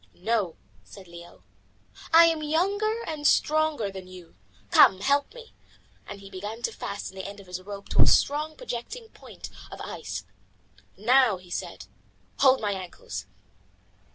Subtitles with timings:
[0.15, 1.43] "No," said Leo,
[2.11, 4.33] "I am younger and stronger than you.
[4.71, 5.53] Come, help me,"
[6.07, 9.51] and he began to fasten the end of his rope to a strong, projecting point
[9.71, 10.23] of ice.
[10.97, 11.85] "Now," he said,
[12.39, 13.27] "hold my ankles."